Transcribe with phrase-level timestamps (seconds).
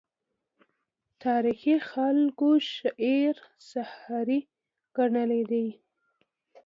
[1.23, 3.35] تاریخي خلکو شعر
[3.71, 4.27] سحر
[4.97, 5.67] ګڼلی دی.